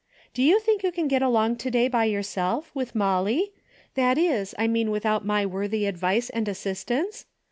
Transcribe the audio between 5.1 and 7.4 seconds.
my worthy advice and assistance